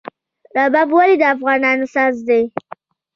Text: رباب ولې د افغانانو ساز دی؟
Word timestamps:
رباب 0.55 0.89
ولې 0.95 1.15
د 1.21 1.23
افغانانو 1.35 1.85
ساز 1.95 2.15
دی؟ 2.27 2.41